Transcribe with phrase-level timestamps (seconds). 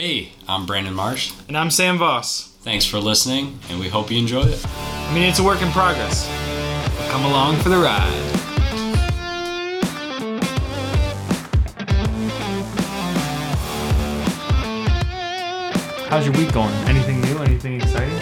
[0.00, 1.30] Hey, I'm Brandon Marsh.
[1.46, 2.56] And I'm Sam Voss.
[2.62, 4.66] Thanks for listening, and we hope you enjoy it.
[4.66, 6.26] I mean, it's a work in progress.
[7.10, 8.10] Come along for the ride.
[16.08, 16.72] How's your week going?
[16.88, 17.36] Anything new?
[17.40, 18.18] Anything exciting?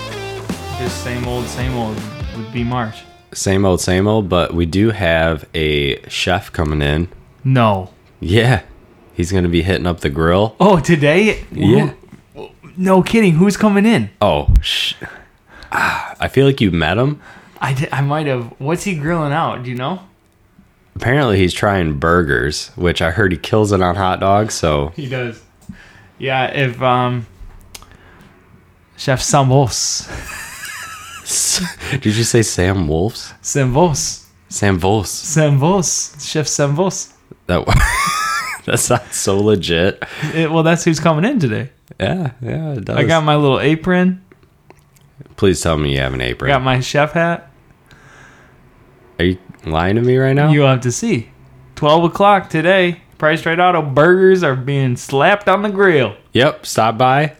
[0.81, 1.95] Just same old, same old
[2.37, 3.03] with B Marsh.
[3.33, 7.09] Same old, same old, but we do have a chef coming in.
[7.45, 7.91] No.
[8.19, 8.63] Yeah.
[9.19, 10.55] He's to be hitting up the grill.
[10.61, 11.45] Oh, today?
[11.51, 11.93] Yeah.
[12.77, 13.33] No kidding.
[13.33, 14.11] Who's coming in?
[14.23, 14.95] Oh, sh-
[15.73, 17.21] ah, I feel like you met him.
[17.61, 18.55] I, I might have.
[18.61, 19.65] What's he grilling out?
[19.65, 20.03] Do you know?
[20.95, 24.55] Apparently, he's trying burgers, which I heard he kills it on hot dogs.
[24.55, 25.43] So, He does.
[26.19, 27.27] Yeah, if um
[28.97, 30.07] Chef Sambos.
[32.01, 33.33] did you say Sam Wolfs?
[33.43, 34.27] Sambos.
[34.49, 35.11] Sam Wolfs.
[35.37, 36.25] Sambos.
[36.25, 37.15] Chef Sambos.
[37.49, 37.67] That
[38.69, 40.03] that sounds so legit.
[40.35, 41.71] It, well, that's who's coming in today.
[41.99, 42.97] Yeah, yeah, it does.
[42.97, 44.25] I got my little apron.
[45.37, 46.49] Please tell me you have an apron.
[46.51, 47.51] Got my chef hat.
[49.19, 50.51] Are you lying to me right now?
[50.51, 51.31] You'll have to see.
[51.77, 53.03] 12 o'clock today.
[53.19, 56.17] Price Right Auto burgers are being slapped on the grill.
[56.33, 56.67] yep.
[56.67, 57.35] Stop by.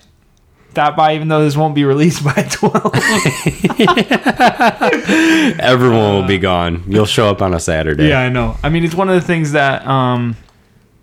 [0.71, 2.95] Stop by, even though this won't be released by 12.
[5.61, 6.85] Everyone will be gone.
[6.87, 8.09] You'll show up on a Saturday.
[8.09, 8.57] Yeah, I know.
[8.63, 10.37] I mean, it's one of the things that um,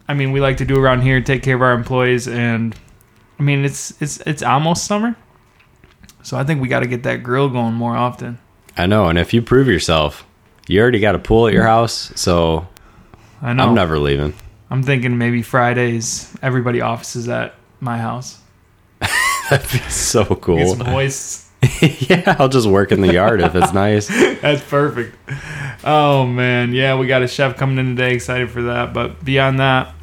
[0.08, 2.76] I mean, we like to do around here, take care of our employees, and
[3.40, 5.16] I mean, it's it's it's almost summer,
[6.24, 8.38] so I think we got to get that grill going more often.
[8.78, 10.26] I know, and if you prove yourself,
[10.68, 12.68] you already got a pool at your house, so
[13.42, 13.64] I know.
[13.68, 14.34] I'm never leaving.
[14.70, 18.40] I'm thinking maybe Fridays, everybody offices at my house.
[19.50, 20.76] That'd be so Get cool.
[20.76, 21.45] some hoists.
[22.10, 24.08] yeah, I'll just work in the yard if it's nice.
[24.42, 25.16] That's perfect.
[25.84, 28.14] Oh man, yeah, we got a chef coming in today.
[28.16, 28.94] Excited for that.
[28.94, 29.94] But beyond that,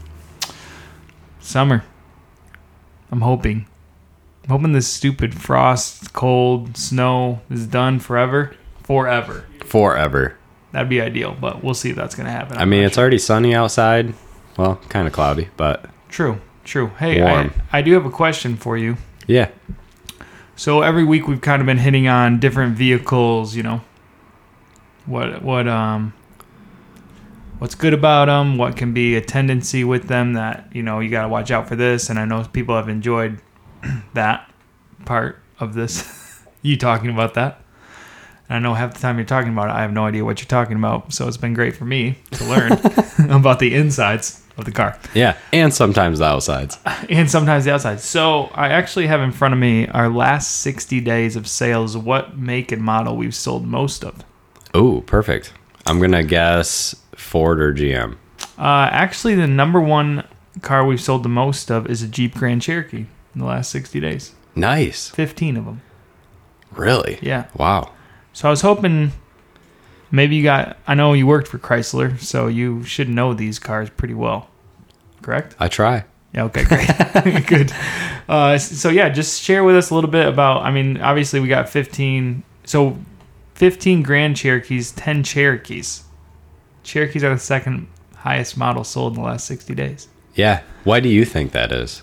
[1.41, 1.85] summer.
[3.11, 3.67] I'm hoping.
[4.45, 8.55] I'm hoping this stupid frost, cold, snow is done forever.
[8.83, 9.47] Forever.
[9.65, 10.37] Forever.
[10.73, 12.57] That'd be ideal, but we'll see if that's gonna happen.
[12.57, 14.15] I I'm mean, not it's already sunny outside.
[14.57, 16.89] Well, kind of cloudy, but True, true.
[16.99, 18.97] Hey, I, I do have a question for you.
[19.27, 19.49] yeah.
[20.57, 23.81] So every week we've kind of been hitting on different vehicles, you know.
[25.07, 26.13] What what um
[27.59, 31.11] what's good about them, what can be a tendency with them that, you know, you
[31.11, 33.41] got to watch out for this and I know people have enjoyed
[34.15, 34.53] that
[35.05, 36.45] part of this.
[36.63, 37.61] you talking about that.
[38.49, 40.41] And I know half the time you're talking about it, I have no idea what
[40.41, 41.13] you're talking about.
[41.13, 42.73] So it's been great for me to learn
[43.31, 45.37] about the insides of the car Yeah.
[45.53, 46.79] And sometimes the outsides.
[47.09, 48.05] and sometimes the outsides.
[48.05, 52.37] So I actually have in front of me our last 60 days of sales, what
[52.37, 54.25] make and model we've sold most of.
[54.75, 55.53] Oh, perfect.
[55.87, 58.17] I'm going to guess Ford or GM.
[58.59, 60.27] Uh, actually, the number one
[60.61, 64.01] car we've sold the most of is a Jeep Grand Cherokee in the last 60
[64.01, 64.33] days.
[64.55, 65.09] Nice.
[65.11, 65.83] 15 of them.
[66.73, 67.19] Really?
[67.23, 67.47] Yeah.
[67.57, 67.93] Wow.
[68.33, 69.13] So I was hoping
[70.13, 73.91] maybe you got, I know you worked for Chrysler, so you should know these cars
[73.91, 74.49] pretty well.
[75.23, 75.57] Correct?
[75.59, 76.05] I try.
[76.33, 77.47] Yeah, okay, great.
[77.47, 77.73] Good.
[78.29, 81.49] Uh, so, yeah, just share with us a little bit about, I mean, obviously we
[81.49, 82.97] got 15, so
[83.55, 86.05] 15 Grand Cherokees, 10 Cherokees.
[86.85, 87.87] Cherokees are the second
[88.17, 90.09] highest model sold in the last 60 days.
[90.35, 90.63] Yeah.
[90.85, 92.03] Why do you think that is?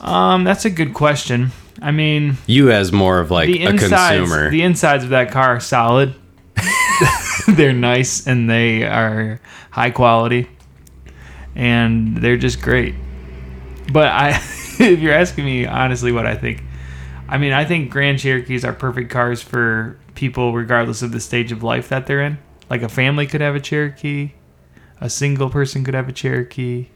[0.00, 1.50] Um, that's a good question.
[1.82, 4.50] I mean, You as more of like the a insides, consumer.
[4.50, 6.14] the insides of that car are solid.
[7.48, 9.40] they're nice and they are
[9.70, 10.48] high quality,
[11.54, 12.94] and they're just great.
[13.92, 14.30] But I,
[14.78, 16.62] if you're asking me honestly, what I think,
[17.28, 21.52] I mean, I think Grand Cherokees are perfect cars for people regardless of the stage
[21.52, 22.38] of life that they're in.
[22.68, 24.32] Like a family could have a Cherokee,
[25.00, 26.86] a single person could have a Cherokee.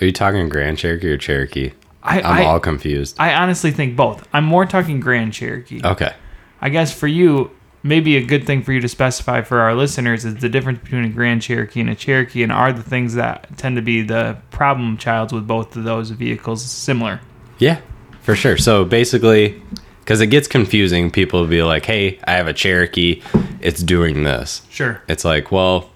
[0.00, 1.72] Are you talking Grand Cherokee or Cherokee?
[2.02, 3.16] I, I'm I, all confused.
[3.18, 4.28] I honestly think both.
[4.32, 5.80] I'm more talking Grand Cherokee.
[5.84, 6.12] Okay.
[6.60, 7.50] I guess for you,
[7.82, 11.04] maybe a good thing for you to specify for our listeners is the difference between
[11.04, 14.36] a Grand Cherokee and a Cherokee, and are the things that tend to be the
[14.50, 17.20] problem childs with both of those vehicles similar?
[17.58, 17.80] Yeah,
[18.22, 18.56] for sure.
[18.56, 19.62] So basically,
[20.00, 23.22] because it gets confusing, people will be like, hey, I have a Cherokee.
[23.60, 24.62] It's doing this.
[24.70, 25.02] Sure.
[25.08, 25.90] It's like, well,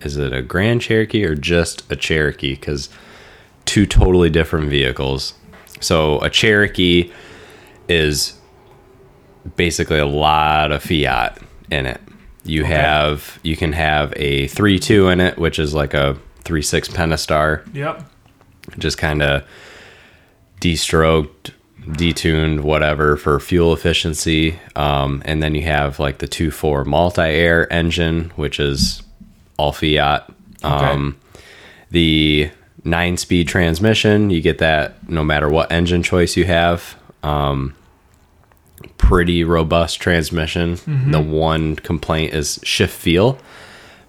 [0.00, 2.54] is it a Grand Cherokee or just a Cherokee?
[2.54, 2.88] Because
[3.64, 5.34] two totally different vehicles.
[5.80, 7.12] So a Cherokee
[7.88, 8.37] is
[9.56, 11.38] basically a lot of Fiat
[11.70, 12.00] in it.
[12.44, 12.72] You Okay.
[12.74, 16.88] have you can have a three two in it, which is like a three six
[16.88, 18.04] Pentastar, Yep.
[18.78, 19.42] just kind of
[20.60, 21.50] destroked,
[21.86, 24.58] detuned, whatever for fuel efficiency.
[24.76, 29.02] Um, and then you have like the two four multi air engine, which is
[29.56, 30.28] all Fiat.
[30.62, 31.16] Um,
[31.90, 32.50] the
[32.84, 34.30] nine speed transmission.
[34.30, 36.96] You get that no matter what engine choice you have.
[37.22, 37.74] Um,
[38.96, 40.76] pretty robust transmission.
[40.76, 41.10] Mm-hmm.
[41.10, 43.38] The one complaint is shift feel.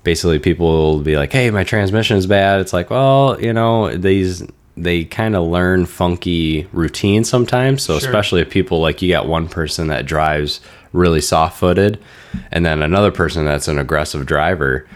[0.03, 3.95] Basically, people will be like, "Hey, my transmission is bad." It's like, well, you know,
[3.95, 4.43] these
[4.77, 7.83] they kind of learn funky routines sometimes.
[7.83, 8.07] So Sure.
[8.07, 10.61] especially if people like you got one person that drives
[10.93, 11.99] really soft footed,
[12.51, 14.87] and then another person that's an aggressive driver,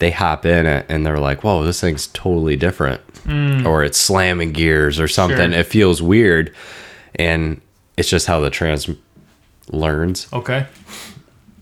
[0.00, 3.64] they hop in it and they're like, "Whoa, this thing's totally different," mm.
[3.64, 5.52] or it's slamming gears or something.
[5.52, 5.60] Sure.
[5.60, 6.52] It feels weird,
[7.14, 7.60] and
[7.96, 8.88] it's just how the trans
[9.72, 10.26] learns.
[10.32, 10.66] Okay.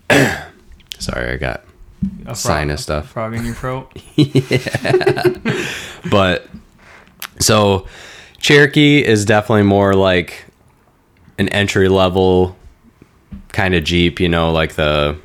[0.99, 1.63] Sorry, I got
[2.21, 3.09] A frog- Sinus stuff.
[3.09, 3.91] Frog in your throat.
[4.15, 5.33] yeah.
[6.09, 6.47] but
[7.39, 7.87] so
[8.39, 10.45] Cherokee is definitely more like
[11.37, 12.55] an entry level
[13.49, 15.17] kind of Jeep, you know, like the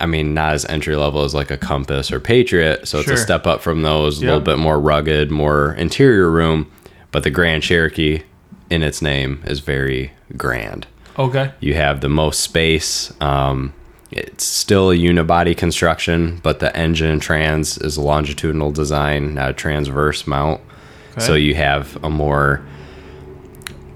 [0.00, 3.16] I mean, not as entry level as like a Compass or Patriot, so it's a
[3.16, 6.68] step up from those, a little bit more rugged, more interior room,
[7.12, 8.22] but the Grand Cherokee
[8.68, 10.88] in its name is very grand.
[11.18, 11.52] Okay.
[11.60, 13.12] You have the most space.
[13.20, 13.74] Um,
[14.10, 19.54] it's still a unibody construction, but the engine trans is a longitudinal design, not a
[19.54, 20.60] transverse mount.
[21.12, 21.20] Okay.
[21.20, 22.62] So you have a more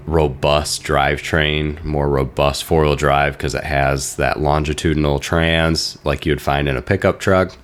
[0.07, 6.31] robust drivetrain, more robust four wheel drive because it has that longitudinal trans like you
[6.31, 7.55] would find in a pickup truck.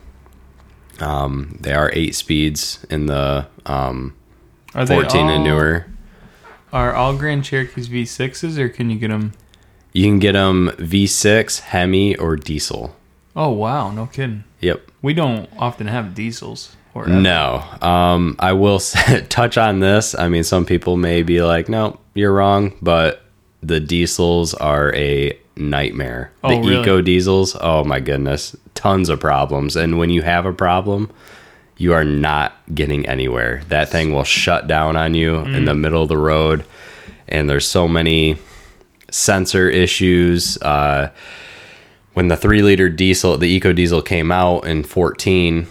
[0.99, 4.15] Um, they are eight speeds in the um,
[4.75, 5.87] Are they 14 and newer.
[6.71, 9.33] Are all Grand Cherokees V6s, or can you get them?
[9.93, 12.95] You can get them V6, Hemi, or diesel.
[13.35, 14.43] Oh wow, no kidding.
[14.59, 14.91] Yep.
[15.01, 16.75] We don't often have diesels.
[16.95, 17.13] Or ever.
[17.19, 17.63] No.
[17.81, 18.79] Um, I will
[19.29, 20.13] touch on this.
[20.13, 23.23] I mean, some people may be like, no, you're wrong, but
[23.63, 26.31] the diesels are a nightmare.
[26.43, 26.81] Oh, the really?
[26.81, 29.75] eco diesels, oh my goodness, tons of problems.
[29.75, 31.09] And when you have a problem,
[31.77, 33.63] you are not getting anywhere.
[33.69, 35.65] That thing will shut down on you in Mm.
[35.65, 36.63] the middle of the road.
[37.27, 38.37] And there's so many
[39.13, 40.57] sensor issues.
[40.61, 41.11] Uh,
[42.13, 45.67] when the three liter diesel, the eco diesel came out in 14,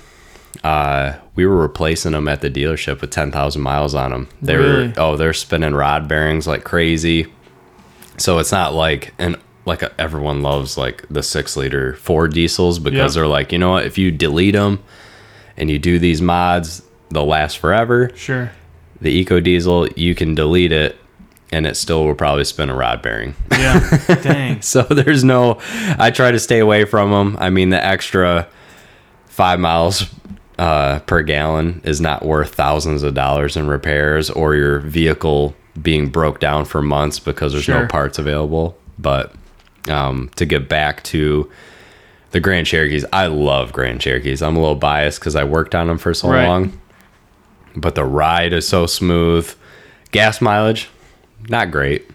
[0.64, 4.28] uh, we were replacing them at the dealership with 10,000 miles on them.
[4.40, 4.88] They Really?
[4.88, 7.26] were, oh, they're spinning rod bearings like crazy.
[8.18, 12.78] So it's not like, and like a, everyone loves like the six liter Ford diesels
[12.78, 13.20] because Yeah.
[13.22, 14.80] they're like, you know what, if you delete them
[15.56, 18.10] and you do these mods, they'll last forever.
[18.14, 18.50] Sure.
[19.00, 20.96] The eco diesel, you can delete it
[21.52, 23.34] and it still will probably spin a rod bearing.
[23.50, 24.04] Yeah.
[24.22, 24.62] Dang.
[24.62, 25.58] So there's no,
[25.98, 27.36] I try to stay away from them.
[27.38, 28.48] I mean, the extra
[29.26, 30.04] five miles
[30.58, 36.08] uh, per gallon is not worth thousands of dollars in repairs or your vehicle being
[36.08, 37.82] broke down for months because there's Sure.
[37.82, 38.76] no parts available.
[38.98, 39.34] But
[39.88, 41.50] um, to get back to
[42.30, 44.42] the Grand Cherokees, I love Grand Cherokees.
[44.42, 46.46] I'm a little biased because I worked on them for so Right.
[46.46, 46.78] long.
[47.74, 49.52] But the ride is so smooth.
[50.10, 50.90] Gas mileage,
[51.48, 52.08] not great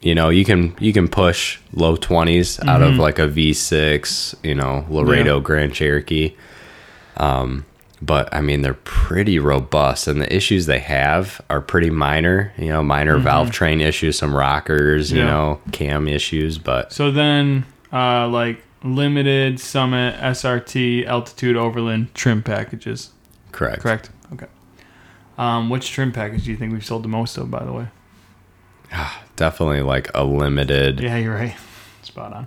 [0.00, 4.54] you know you can you can push low 20s out of like a v6 you
[4.54, 5.42] know laredo Mm-hmm.
[5.42, 5.46] Yeah.
[5.46, 6.34] grand cherokee
[7.16, 7.64] um
[8.00, 12.68] but i mean they're pretty robust and the issues they have are pretty minor you
[12.68, 15.28] know minor valve train issues some rockers you Mm-hmm.
[15.28, 23.10] Know cam issues but So then, uh, like limited, summit, SRT, altitude, overland trim packages.
[23.52, 24.10] correct Correct.
[24.32, 24.46] Okay.
[25.38, 27.86] Um, which trim package do you think we've sold the most of, by the way?
[29.36, 31.56] Definitely like a limited Yeah, you're right.
[32.02, 32.46] Spot on.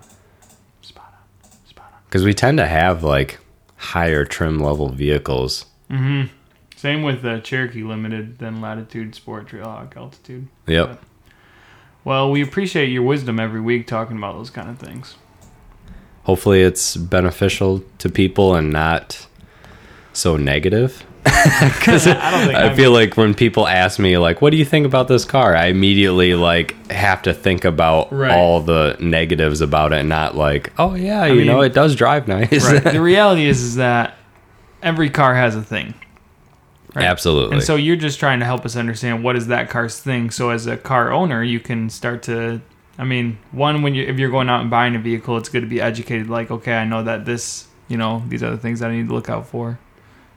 [0.82, 1.04] Spot
[1.44, 1.50] on.
[1.68, 2.00] Spot on.
[2.06, 3.38] because we tend to have like
[3.76, 6.32] higher trim level vehicles Mm-hmm.
[6.76, 10.48] Same with the Cherokee Limited, then Latitude, Sport, Trailhawk, Altitude.
[10.66, 11.00] yep
[12.04, 15.14] Well, we appreciate your wisdom every week talking about those kind of things.
[16.24, 19.26] hopefully it's beneficial to people and not
[20.12, 21.04] so negative
[21.78, 25.08] because I I feel like when people ask me like what do you think about
[25.08, 28.30] this car i immediately like have to think about Right.
[28.30, 32.28] all the negatives about it not like oh yeah you mean- know it does drive
[32.28, 32.82] nice Right.
[32.84, 34.14] the reality is, is that
[34.82, 35.94] every car has a thing.
[36.94, 37.04] Right.
[37.04, 40.30] absolutely And so you're just trying to help us understand what is that car's thing.
[40.30, 42.60] So as a car owner, you can start to.
[42.98, 45.60] I mean, one when you if you're going out and buying a vehicle, it's good
[45.60, 46.30] to be educated.
[46.30, 49.08] Like, okay, I know that this, you know, these are the things that I need
[49.08, 49.78] to look out for.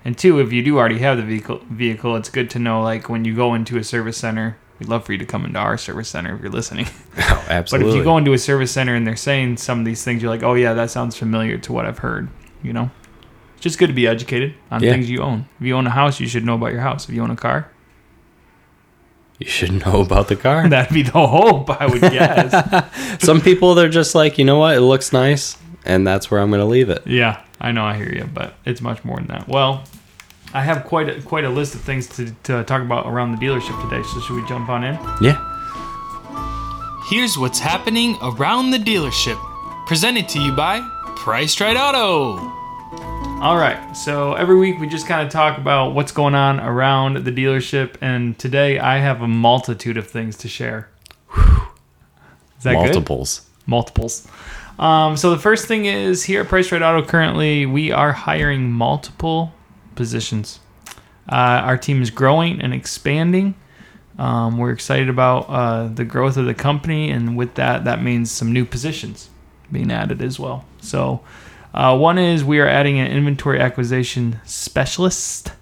[0.05, 3.09] And two, if you do already have the vehicle, vehicle, it's good to know like
[3.09, 4.57] when you go into a service center.
[4.79, 6.87] We'd love for you to come into our service center if you're listening.
[7.19, 7.91] Oh, absolutely.
[7.91, 10.21] But if you go into a service center and they're saying some of these things,
[10.23, 12.29] you're like, oh yeah, that sounds familiar to what I've heard.
[12.63, 12.89] You know,
[13.55, 14.93] it's just good to be educated on Yeah.
[14.93, 15.49] things you own.
[15.59, 17.09] If you own a house, you should know about your house.
[17.09, 17.69] If you own a car,
[19.37, 23.21] you should know about the car that'd be the hope, I would guess.
[23.23, 26.51] some people they're just like you know what it looks nice and that's where i'm
[26.51, 29.47] gonna leave it yeah, I know, I hear you, but it's much more than that.
[29.47, 29.83] Well,
[30.53, 33.45] I have quite a, quite a list of things to, to talk about around the
[33.45, 34.01] dealership today.
[34.03, 34.95] So should we jump on in?
[35.21, 35.45] Yeah.
[37.09, 39.37] Here's what's happening around the dealership.
[39.87, 40.79] Presented to you by
[41.17, 42.37] Price Right Auto.
[43.41, 43.93] All right.
[43.95, 47.95] So every week we just kind of talk about what's going on around the dealership,
[48.01, 50.89] and today I have a multitude of things to share.
[52.57, 52.93] Is that good?
[53.65, 54.27] Multiples.
[54.79, 58.71] Um, so the first thing is here at Price Right Auto currently we are hiring
[58.71, 59.53] multiple
[59.95, 60.61] positions.
[61.29, 63.55] Uh, our team is growing and expanding.
[64.17, 68.31] Um, we're excited about uh, the growth of the company, and with that, that means
[68.31, 69.29] some new positions
[69.71, 70.65] being added as well.
[70.81, 71.21] So,
[71.73, 75.53] uh, one is we are adding an inventory acquisition specialist,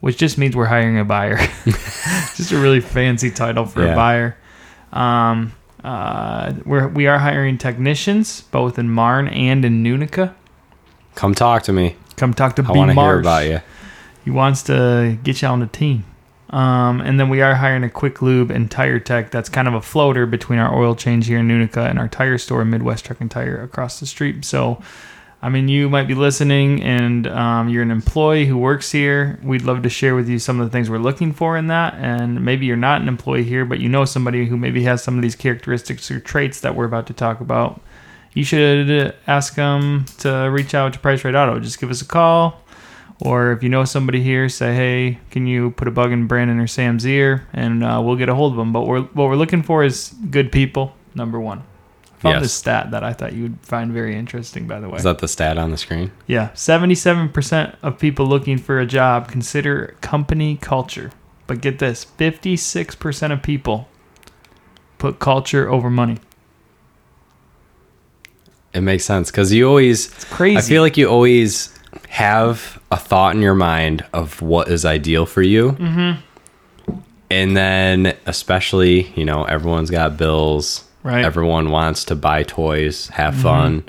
[0.00, 1.36] which just means we're hiring a buyer.
[1.64, 4.36] just a really fancy title for a buyer.
[4.92, 5.52] Um,
[5.84, 10.34] uh, we're we are hiring technicians both in Marne and in Nunica.
[11.14, 11.96] Come talk to me.
[12.16, 13.20] Come talk to I B want to hear Marsh.
[13.22, 13.60] about you.
[14.24, 16.04] He wants to get you on the team.
[16.50, 19.30] Um, and then we are hiring a quick lube and tire tech.
[19.30, 22.38] That's kind of a floater between our oil change here in Nunica and our tire
[22.38, 24.44] store, Midwest Truck and Tire, across the street.
[24.44, 24.80] So,
[25.44, 29.38] I mean, you might be listening and um, you're an employee who works here.
[29.42, 31.92] We'd love to share with you some of the things we're looking for in that.
[31.96, 35.16] And maybe you're not an employee here, but you know somebody who maybe has some
[35.16, 37.82] of these characteristics or traits that we're about to talk about.
[38.32, 41.60] You should ask them to reach out to Price Right Auto.
[41.60, 42.62] Just give us a call.
[43.20, 46.58] Or if you know somebody here, say, hey, can you put a bug in Brandon
[46.58, 47.46] or Sam's ear?
[47.52, 48.72] And uh, we'll get a hold of them.
[48.72, 51.64] But we're, what we're looking for is good people, number one.
[52.24, 52.42] Found Yes.
[52.42, 54.96] this stat that I thought you would find very interesting, by the way.
[54.96, 56.10] Is that the stat on the screen?
[56.26, 61.10] yeah, 77% of people looking for a job consider company culture.
[61.46, 63.88] But get this 56% of people
[64.98, 66.18] put culture over money.
[68.72, 70.06] It makes sense because you always.
[70.12, 70.56] It's crazy.
[70.58, 71.78] I feel like you always
[72.08, 75.72] have a thought in your mind of what is ideal for you.
[75.72, 76.20] Mm-hmm.
[77.30, 80.83] And then, especially, you know, everyone's got bills.
[81.04, 81.16] Right.
[81.18, 81.24] Mm-hmm.
[81.26, 83.84] Everyone wants to buy toys, have fun.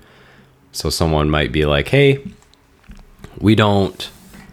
[0.74, 2.20] So someone might be like, "Hey,
[3.40, 4.10] we don't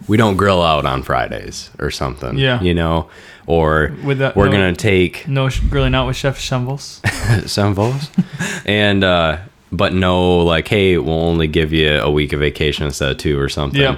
[0.09, 2.63] we don't grill out on Fridays or something." Yeah.
[2.63, 3.11] You know,
[3.47, 7.01] or With that- we're no- going to take no grilling out with Chef Shumbles.
[7.49, 7.75] some
[8.67, 9.39] and uh
[9.73, 13.39] but no like hey we'll only give you a week of vacation instead of two
[13.41, 13.97] or something Yeah.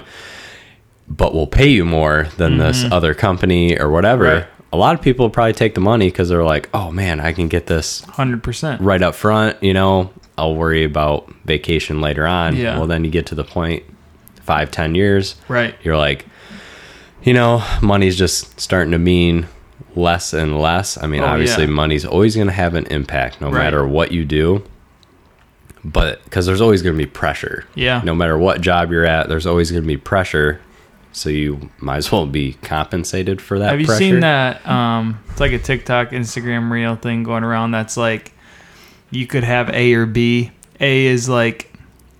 [1.08, 4.36] but we'll pay you more than this other company or whatever Mm-hmm.
[4.36, 4.48] Right.
[4.74, 7.46] A lot of people probably take the money because they're like oh man i can
[7.48, 8.78] get this 100%.
[8.80, 12.76] right up front you know i'll worry about vacation later on Yeah.
[12.78, 13.84] well then you get to the point
[14.42, 15.74] five ten years Right.
[15.84, 16.26] you're like
[17.22, 19.46] you know money's just starting to mean
[19.94, 21.70] less and less i mean Oh, obviously yeah.
[21.70, 23.62] money's always going to have an impact no Right.
[23.64, 24.64] matter what you do
[25.84, 28.00] but because there's always going to be pressure Yeah.
[28.04, 30.60] no matter what job you're at there's always going to be pressure
[31.14, 33.98] so you might as well be compensated for that Have you pressure.
[33.98, 34.66] seen that?
[34.68, 37.70] Um, it's like a TikTok, Instagram reel thing going around.
[37.70, 38.32] That's like
[39.10, 40.50] you could have A or B.
[40.80, 41.70] A is like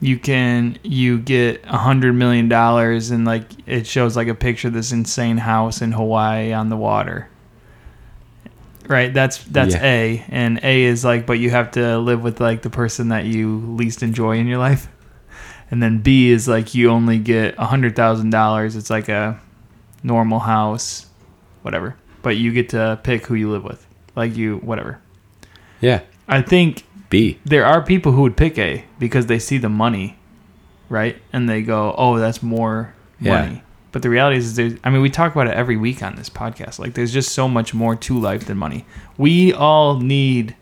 [0.01, 4.69] you can you get a hundred million dollars and like it shows like a picture
[4.69, 7.29] of this insane house in Hawaii on the water.
[8.87, 9.83] Right, that's that's Yeah.
[9.85, 13.25] A, and A is like, but you have to live with like the person that
[13.25, 14.89] you least enjoy in your life,
[15.71, 18.77] and then B is like you only get a hundred thousand dollars.
[18.77, 19.41] It's like a
[20.03, 21.07] normal house,
[21.63, 21.97] whatever.
[22.23, 23.87] But you get to pick who you live with.
[24.17, 25.01] Like you, whatever.
[25.81, 29.69] yeah I think b there are people who would pick A because they see the
[29.69, 30.17] money,
[30.89, 31.17] right?
[31.33, 33.41] And they go, oh, that's more Yeah.
[33.43, 33.63] money.
[33.93, 36.29] But the reality is, there's, I mean, we talk about it every week on this
[36.29, 36.79] podcast.
[36.81, 38.87] Like, there's just so much more to life than money.
[39.17, 40.57] We all need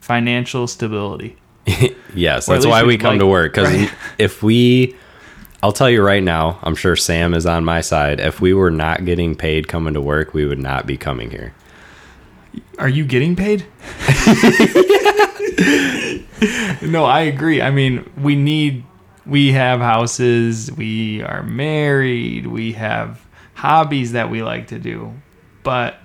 [0.00, 1.36] financial stability.
[2.14, 3.92] yes Or that's why we come like- to work because right.
[4.18, 4.96] if we
[5.62, 8.70] i'll tell you right now i'm sure sam is on my side if we were
[8.70, 11.54] not getting paid coming to work we would not be coming here
[12.78, 13.66] Are you getting paid?
[16.82, 17.60] no, I agree.
[17.62, 18.84] I mean, we need
[19.24, 25.12] we have houses, we are married, we have hobbies that we like to do.
[25.62, 25.96] But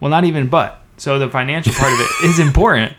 [0.00, 0.80] well, not even but.
[0.96, 2.94] So the financial part of it is important.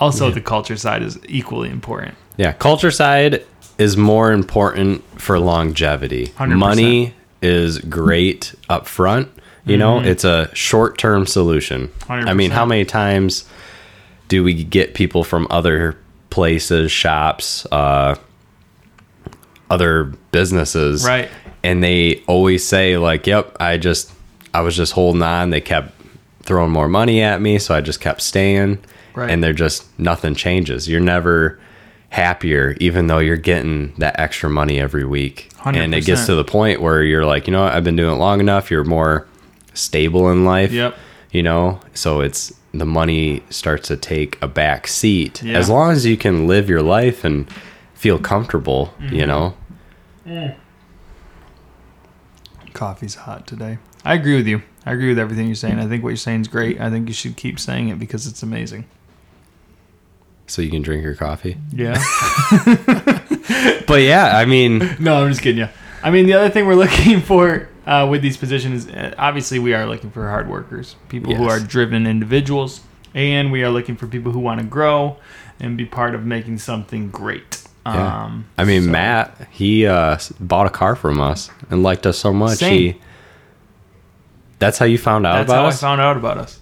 [0.00, 2.14] Also, the culture side is equally important.
[2.36, 3.44] Yeah, culture side
[3.78, 6.28] is more important for longevity.
[6.28, 6.56] 100%.
[6.56, 9.28] Money is great up front.
[9.64, 11.90] You know, it's a short term solution.
[12.08, 13.46] I mean, how many times
[14.28, 15.98] do we get people from other
[16.30, 18.14] places, shops, uh,
[19.70, 21.28] other businesses, Right.
[21.64, 24.12] And they always say like, "Yep, I just,
[24.54, 25.92] I was just holding on." They kept
[26.44, 28.78] throwing more money at me, so I just kept staying.
[29.18, 29.30] Right.
[29.30, 30.88] And they're just nothing changes.
[30.88, 31.58] You're never
[32.10, 35.50] happier even though you're getting that extra money every week.
[35.64, 38.14] And it gets to the point where you're like, you know what, I've been doing
[38.14, 39.26] it long enough, you're more
[39.74, 40.72] stable in life.
[40.72, 40.94] Yep.
[41.32, 45.58] You know, so it's the money starts to take a back seat Yeah.
[45.58, 47.50] as long as you can live your life and
[47.94, 49.14] feel comfortable, Mm-hmm.
[49.14, 49.54] you know.
[52.72, 53.78] Coffee's hot today.
[54.04, 54.62] I agree with you.
[54.86, 55.78] I agree with everything you're saying.
[55.78, 56.80] I think what you're saying is great.
[56.80, 58.84] I think you should keep saying it because it's amazing.
[60.48, 61.56] So you can drink your coffee.
[61.72, 62.02] Yeah.
[63.88, 65.68] But yeah, I mean, no, I'm just kidding you.
[66.02, 69.72] I mean, the other thing we're looking for uh, with these positions, uh, obviously, we
[69.72, 72.82] are looking for hard workers, people who are driven individuals,
[73.14, 75.16] and we are looking for people who want to grow
[75.58, 77.62] and be part of making something great.
[77.86, 78.24] Yeah.
[78.24, 82.18] Um, I mean, so- Matt, he uh, bought a car from us and liked us
[82.18, 82.58] so much.
[82.58, 82.94] Same.
[82.94, 83.00] He.
[84.58, 85.82] That's how you found out That's about how us.
[85.82, 86.60] I found out about us.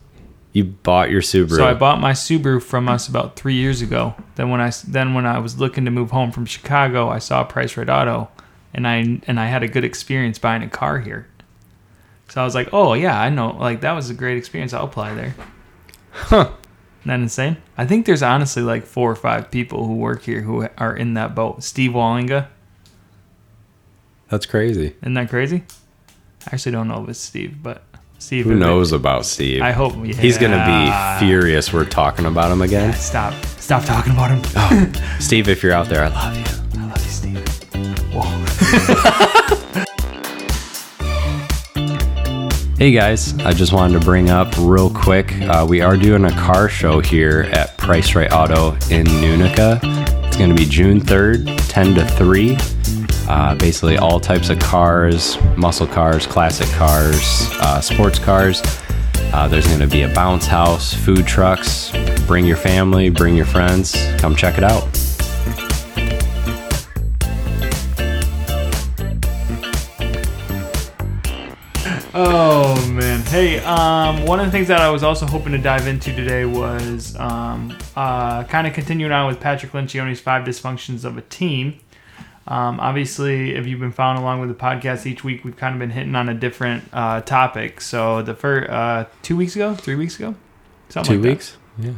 [0.56, 1.56] You bought your Subaru.
[1.56, 4.14] So I bought my Subaru from us about three years ago.
[4.36, 7.44] Then when I then when I was looking to move home from Chicago, I saw
[7.44, 8.30] Price Right Auto,
[8.72, 11.28] and I and I had a good experience buying a car here.
[12.28, 14.72] So I was like, oh yeah, I know, like that was a great experience.
[14.72, 15.34] I'll apply there.
[16.10, 16.52] Huh.
[17.00, 17.56] Isn't that insane?
[17.76, 21.12] I think there's honestly like four or five people who work here who are in
[21.14, 21.62] that boat.
[21.62, 22.48] Steve Wallinga,
[24.30, 24.96] That's crazy.
[25.02, 25.64] isn't that crazy?
[26.46, 27.84] I actually don't know if it's Steve, but
[28.26, 28.46] Steve.
[28.46, 29.62] Who knows about Steve?
[29.62, 31.72] I hope He's gonna be furious.
[31.72, 32.92] We're talking about him again.
[32.94, 33.32] Stop!
[33.60, 34.92] Stop talking about him.
[35.20, 36.80] Steve, if you're out there, I love you.
[36.80, 37.48] I love you, Steve.
[38.12, 39.82] Whoa.
[42.78, 45.32] Hey guys, I just wanted to bring up real quick.
[45.40, 49.80] Uh, we are doing a car show here at Price Right Auto in Nunica.
[50.26, 52.58] It's going to be June 3rd, 10 to 3.
[53.28, 58.62] Uh, basically, all types of cars muscle cars, classic cars, uh, sports cars.
[59.32, 61.92] Uh, there's going to be a bounce house, food trucks.
[62.26, 63.94] Bring your family, bring your friends.
[64.18, 64.88] Come check it out.
[72.18, 73.20] Oh man.
[73.26, 76.46] Hey, um, one of the things that I was also hoping to dive into today
[76.46, 81.78] was um, uh, kind of continuing on with Patrick Lencioni's five dysfunctions of a team.
[82.48, 85.80] Um, obviously, if you've been following along with the podcast each week, we've kind of
[85.80, 87.80] been hitting on a different uh, topic.
[87.80, 90.36] So the first uh, two weeks ago, three weeks ago,
[90.88, 91.28] something Two like that.
[91.28, 91.56] weeks?
[91.78, 91.92] Yeah.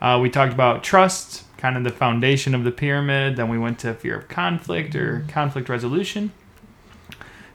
[0.00, 3.36] Uh, we talked about trust, kind of the foundation of the pyramid.
[3.36, 6.32] Then we went to fear of conflict or conflict resolution.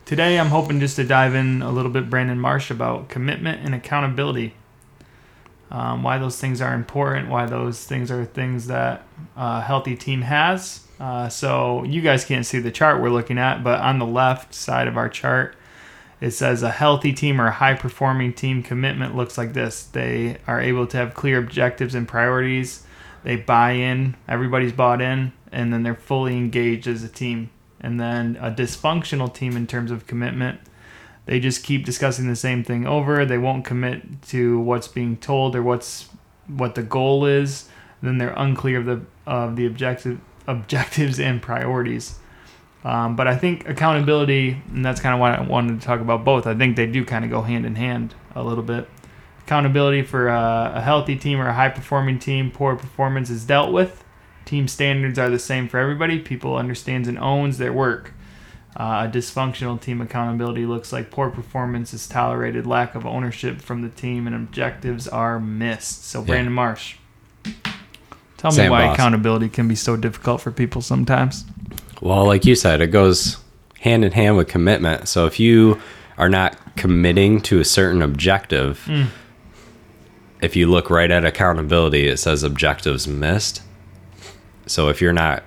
[0.04, 3.74] Today, I'm hoping just to dive in a little bit, Brandon Marsh, about commitment and
[3.74, 4.54] accountability.
[5.72, 9.04] Um, why those things are important, why those things are things that
[9.36, 10.85] a healthy team has.
[11.00, 14.54] Uh, so, you guys can't see the chart we're looking at, but on the left
[14.54, 15.56] side of our chart,
[16.22, 19.84] it says a healthy team or a high performing team commitment looks like this.
[19.84, 22.86] They are able to have clear objectives and priorities.
[23.24, 27.50] They buy in, everybody's bought in, and then they're fully engaged as a team.
[27.82, 30.60] And then a dysfunctional team in terms of commitment,
[31.26, 33.26] they just keep discussing the same thing over.
[33.26, 36.10] They won't commit to what's being told or what's
[36.48, 37.68] what the goal is.
[38.02, 42.20] Then they're unclear of the of the objective objectives and priorities.
[42.84, 46.24] Um, but I think accountability, and that's kind of why I wanted to talk about
[46.24, 46.46] both.
[46.46, 48.88] I think they do kind of go hand in hand a little bit.
[49.40, 53.74] Accountability for uh, a healthy team or a high performing team, poor performance is dealt
[53.74, 54.04] with.
[54.46, 56.20] Team standards are the same for everybody.
[56.20, 58.14] People understands and owns their work.
[58.78, 63.82] Uh, a dysfunctional team accountability looks like poor performance is tolerated, lack of ownership from
[63.82, 66.06] the team, and objectives are missed.
[66.06, 66.98] So, Brandon Marsh,
[68.38, 68.96] tell me why boss.
[68.96, 71.46] accountability can be so difficult for people sometimes.
[72.02, 73.38] Well, like you said, it goes
[73.80, 75.08] hand in hand with commitment.
[75.08, 75.80] So if you
[76.18, 78.90] are not committing to a certain objective,
[80.42, 83.62] if you look right at accountability, it says objectives missed.
[84.66, 85.44] So if you're not,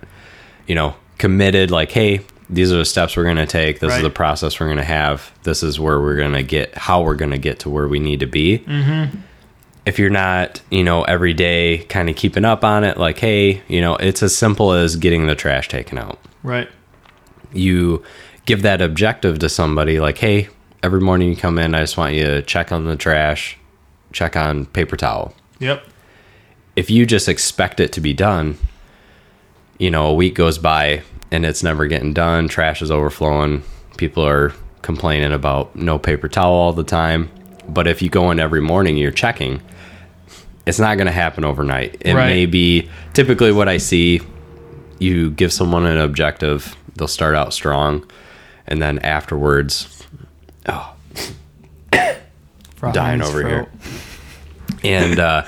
[0.66, 2.20] you know, committed, like, hey,
[2.50, 3.80] these are the steps we're going to take.
[3.80, 5.32] This is the process we're going to have.
[5.42, 7.98] This is where we're going to get, how we're going to get to where we
[7.98, 8.60] need to be.
[8.60, 9.18] Mm-hmm.
[9.88, 13.62] If you're not, you know, every day kind of keeping up on it, like, hey,
[13.68, 16.68] you know, it's as simple as getting the trash taken out Right.
[17.54, 18.02] you
[18.44, 20.48] give that objective to somebody like hey
[20.82, 23.58] every morning you come in i just want you to check on the trash
[24.12, 25.82] check on paper towel Yep.
[26.76, 28.56] if you just expect it to be done
[29.78, 33.62] you know a week goes by and it's never getting done trash is overflowing
[33.96, 37.30] people are complaining about no paper towel all the time
[37.68, 39.60] but if you go in every morning you're checking
[40.68, 42.26] it's not going to happen overnight it Right.
[42.28, 44.20] may be typically what i see
[44.98, 48.04] you give someone an objective they'll start out strong
[48.66, 50.04] and then afterwards
[50.68, 50.94] oh
[52.92, 53.50] Dying over throat.
[53.50, 53.68] here.
[54.84, 55.44] and uh,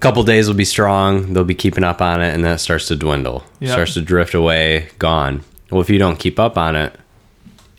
[0.00, 1.34] couple days will be strong.
[1.34, 3.70] They'll be keeping up on it, and then it starts to dwindle, Yep.
[3.72, 5.42] starts to drift away, gone.
[5.70, 6.96] Well, if you don't keep up on it,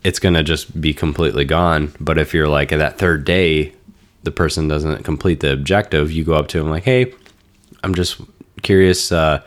[0.04, 1.92] it's gonna just be completely gone.
[2.00, 3.74] But if you're like at that third day,
[4.24, 7.14] the person doesn't complete the objective, you go up to them like, "Hey,
[7.84, 8.22] I'm just
[8.62, 9.42] curious uh,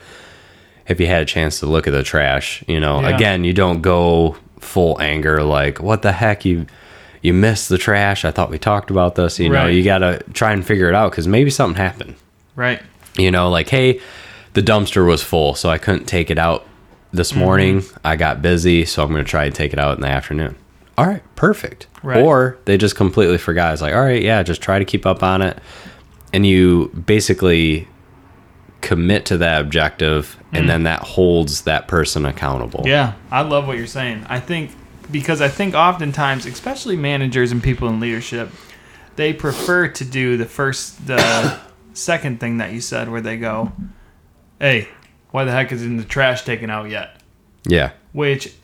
[0.88, 3.14] if you had a chance to look at the trash." You know, Yeah.
[3.16, 6.66] again, you don't go full anger like, "What the heck you."
[7.22, 8.26] You missed the trash.
[8.26, 9.38] I thought we talked about this.
[9.40, 12.16] You know, you got to try and figure it out because maybe something happened
[12.54, 12.82] Right.
[13.16, 13.98] you know like hey
[14.52, 16.66] the dumpster was full so i couldn't take it out
[17.14, 17.40] this Mm-hmm.
[17.40, 20.08] morning i got busy so i'm going to try and take it out in the
[20.08, 20.54] afternoon
[20.96, 22.22] all right perfect Right.
[22.22, 25.22] or they just completely forgot it's like all right yeah just try to keep up
[25.22, 25.58] on it
[26.32, 27.88] and you basically
[28.80, 32.86] commit to that objective and then that holds that person accountable Mm.
[32.88, 34.24] Yeah, I love what you're saying.
[34.28, 34.70] I think
[35.10, 38.50] because I think oftentimes, especially managers and people in leadership,
[39.16, 41.58] they prefer to do the first, the
[41.94, 43.72] second thing that you said, where they go,
[44.60, 44.88] "Hey,
[45.30, 47.20] why the heck isn't the trash taken out yet?"
[47.66, 48.54] yeah Which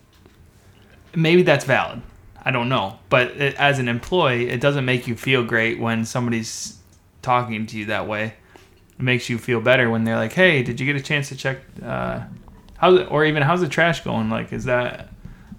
[1.15, 2.03] maybe that's valid.
[2.43, 6.05] I don't know, but it, as an employee, it doesn't make you feel great when
[6.05, 6.79] somebody's
[7.23, 8.35] talking to you that way.
[8.99, 11.37] It makes you feel better when they're like, "Hey, did you get a chance to
[11.37, 12.21] check uh,
[12.79, 14.31] how or even how's the trash going?
[14.31, 15.11] Like, is that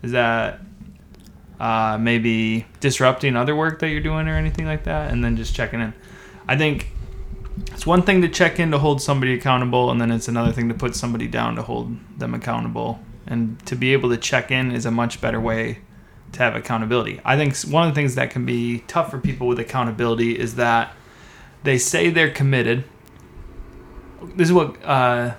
[0.02, 0.60] is that
[1.60, 5.56] uh, maybe disrupting other work that you're doing or anything like that?" And then just
[5.56, 5.94] checking in.
[6.48, 6.92] I think
[7.68, 10.68] it's one thing to check in to hold somebody accountable, and then it's another thing
[10.70, 13.00] to put somebody down to hold them accountable.
[13.28, 15.80] And to be able to check in is a much better way
[16.34, 17.20] to have accountability.
[17.26, 20.56] I think one of the things that can be tough for people with accountability is
[20.56, 20.94] that
[21.64, 22.84] they say they're committed.
[24.36, 25.36] This is what uh,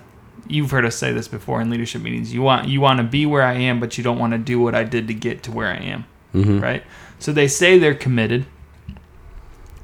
[0.49, 2.33] you've heard us say this before in leadership meetings.
[2.35, 4.61] You want you want to be where I am, but you don't want to do
[4.61, 6.05] what I did to get to where I am.
[6.61, 6.83] Right.
[7.19, 8.47] So they say they're committed.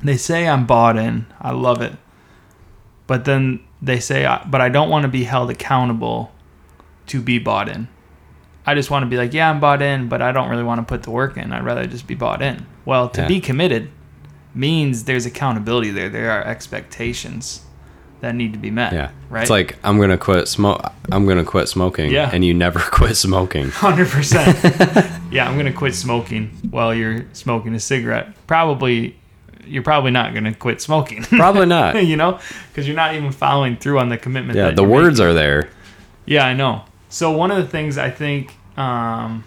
[0.02, 1.26] They say I'm bought in.
[1.40, 1.92] I love it.
[3.06, 6.32] But then they say, "I- but I don't want to be held accountable
[7.06, 7.88] to be bought in.
[8.70, 10.78] I just want to be like, yeah, I'm bought in, but I don't really want
[10.80, 11.52] to put the work in.
[11.52, 12.66] I'd rather just be bought in.
[12.84, 13.28] Well, to Yeah.
[13.28, 13.90] be committed
[14.54, 16.08] means there's accountability there.
[16.08, 17.62] There are expectations
[18.20, 18.92] that need to be met.
[18.92, 19.42] yeah Right.
[19.42, 22.28] it's like i'm going to quit smoke i'm going to quit smoking Yeah.
[22.32, 24.58] and you never quit smoking Hundred percent.
[25.30, 28.28] Yeah, I'm gonna quit smoking while you're smoking a cigarette.
[28.46, 29.14] Probably,
[29.66, 31.22] you're probably not gonna quit smoking.
[31.44, 34.56] probably not you know, because you're not even following through on the commitment.
[34.56, 35.30] yeah the words making.
[35.30, 35.68] are there
[36.26, 36.82] Yeah, I know.
[37.10, 39.44] So one of the things I think, um,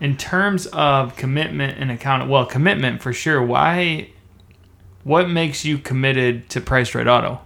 [0.00, 3.42] in terms of commitment and account, well, commitment for sure.
[3.42, 4.10] Why?
[5.04, 7.40] What makes you committed to Price Right Auto?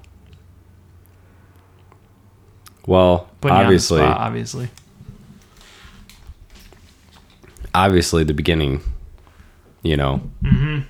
[2.86, 4.68] well Putting you on the obviously spot, obviously.
[7.74, 8.80] obviously the beginning
[9.82, 10.80] you know Mm-hmm.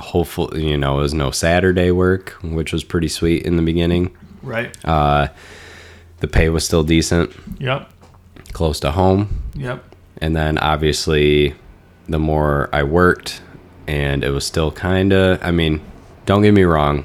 [0.00, 4.16] hopefully you know it was no saturday work which was pretty sweet in the beginning
[4.42, 4.76] Right.
[4.84, 5.28] uh
[6.20, 7.90] the pay was still decent Yep.
[8.56, 9.84] Close to home Yep.
[10.16, 11.54] and then obviously
[12.08, 13.42] the more i worked
[13.86, 15.82] and it was still kind of i mean
[16.24, 17.04] don't get me wrong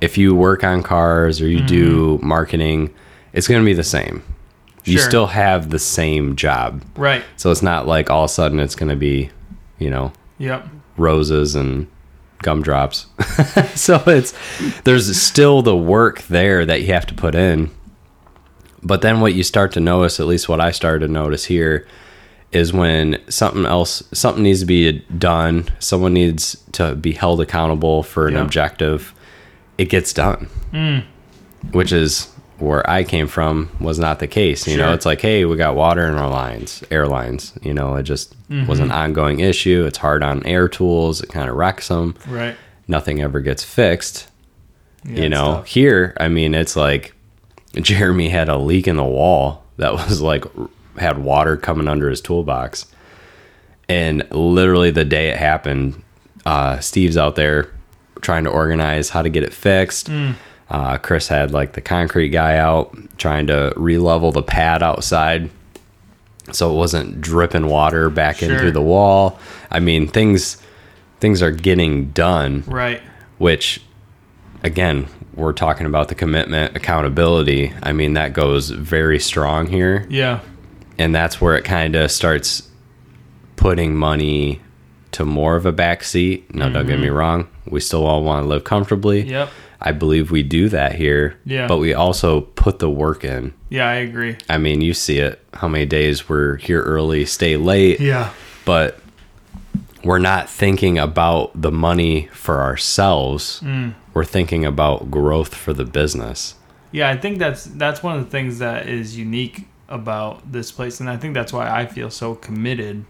[0.00, 1.66] if you work on cars or you mm-hmm.
[1.66, 2.94] do marketing
[3.34, 4.22] it's going to be the same
[4.84, 7.22] you still have the same job Right.
[7.36, 9.30] so it's not like all of a sudden it's going to be
[9.78, 10.66] you know Yep.
[10.96, 11.86] roses and
[12.42, 13.06] gumdrops.
[13.74, 14.34] so it's
[14.84, 17.70] there's still the work there that you have to put in.
[18.82, 21.86] But then what you start to notice, at least what I started to notice here,
[22.50, 28.02] is when something else something needs to be done, someone needs to be held accountable
[28.02, 28.42] for an Yeah.
[28.42, 29.14] objective,
[29.78, 30.48] it gets done.
[31.70, 34.66] Which is where I came from was not the case.
[34.68, 37.52] You know, it's like, hey, we got water in our lines, airlines.
[37.62, 38.66] You know, it just Mm-hmm.
[38.66, 39.84] was an ongoing issue.
[39.86, 41.22] It's hard on air tools.
[41.22, 42.14] It kind of wrecks them.
[42.28, 42.54] Right.
[42.86, 44.28] Nothing ever gets fixed.
[45.04, 47.14] Yeah, you know, here, I mean, it's like
[47.74, 50.44] Jeremy had a leak in the wall that was like
[50.98, 52.86] had water coming under his toolbox.
[53.88, 56.02] And literally the day it happened,
[56.46, 57.70] uh, Steve's out there
[58.20, 60.08] trying to organize how to get it fixed.
[60.08, 60.34] Mm.
[60.70, 65.50] Uh, Chris had like the concrete guy out trying to re-level the pad outside
[66.50, 69.38] so it wasn't dripping water back in through the wall.
[69.70, 70.56] I mean, things
[71.20, 73.00] things are getting done Right.
[73.38, 73.80] which
[74.64, 80.40] again we're talking about the commitment accountability i mean that goes very strong here Yeah.
[80.98, 82.68] and that's where it kind of starts
[83.56, 84.60] putting money
[85.12, 87.14] to more of a backseat no don't get me mm-hmm.
[87.16, 89.50] wrong we still all want to live comfortably Yep.
[89.80, 91.66] i believe we do that here Yeah.
[91.66, 94.36] but we also put the work in Yeah, I agree.
[94.48, 98.30] i mean you see it how many days we're here early stay late Yeah.
[98.64, 98.98] but
[100.04, 103.60] we're not thinking about the money for ourselves.
[103.60, 103.94] Mm.
[104.14, 106.54] We're thinking about growth for the business.
[106.90, 111.00] Yeah, I think that's that's one of the things that is unique about this place,
[111.00, 113.04] and I think that's why I feel so committed.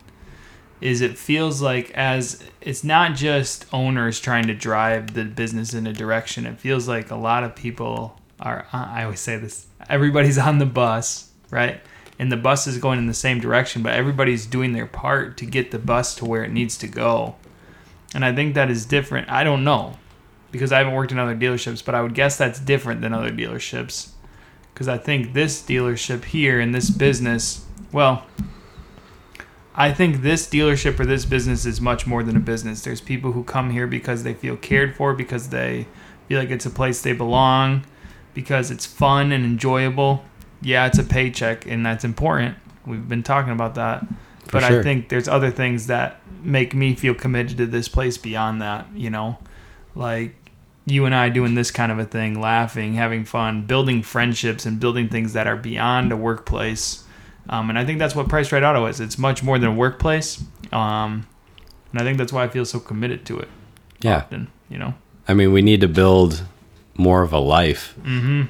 [0.80, 5.86] Is it feels like as it's not just owners trying to drive the business in
[5.86, 6.46] a direction.
[6.46, 8.66] It feels like a lot of people are.
[8.72, 9.66] I always say this.
[9.88, 11.80] Everybody's on the bus, right?
[12.22, 15.44] And the bus is going in the same direction, but everybody's doing their part to
[15.44, 17.34] get the bus to where it needs to go.
[18.14, 19.28] And I think that is different.
[19.28, 19.98] I don't know
[20.52, 23.32] because I haven't worked in other dealerships, but I would guess that's different than other
[23.32, 24.10] dealerships.
[24.72, 28.24] Because I think this dealership here in this business, well,
[29.74, 32.82] I think this dealership or this business is much more than a business.
[32.82, 35.88] There's people who come here because they feel cared for, because they
[36.28, 37.84] feel like it's a place they belong,
[38.32, 40.24] because it's fun and enjoyable.
[40.62, 42.56] Yeah, it's a paycheck, and that's important.
[42.86, 44.06] We've been talking about that.
[44.44, 48.18] For but I think there's other things that make me feel committed to this place
[48.18, 49.38] beyond that, you know?
[49.94, 50.34] Like
[50.84, 54.80] you and I doing this kind of a thing, laughing, having fun, building friendships, and
[54.80, 57.04] building things that are beyond a workplace.
[57.48, 59.00] Um, and I think that's what Price Right Auto is.
[59.00, 60.42] It's much more than a workplace.
[60.72, 61.26] Um,
[61.92, 63.48] and I think that's why I feel so committed to it.
[64.00, 64.18] Yeah.
[64.18, 64.94] Often, you know?
[65.28, 66.44] I mean, we need to build
[66.96, 67.94] more of a life.
[68.02, 68.42] Mm-hmm.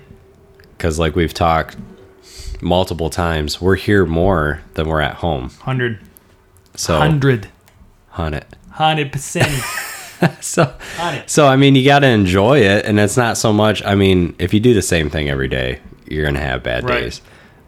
[0.77, 1.77] Because, like we've talked
[2.63, 5.43] multiple times, we're here more than we're at home.
[5.45, 5.99] 100.
[6.75, 7.49] So, 100.
[8.11, 8.47] hunt it.
[8.75, 9.89] 100%.
[10.41, 10.73] So,
[11.27, 13.83] so I mean, you got to enjoy it, and it's not so much.
[13.85, 17.01] I mean, if you do the same thing every day, you're gonna have bad Right.
[17.01, 17.21] days.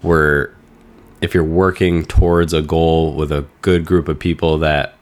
[0.02, 0.54] Where
[1.20, 4.94] if you're working towards a goal with a good group of people that